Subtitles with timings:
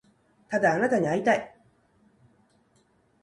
[0.49, 1.55] ただあなたに会いたい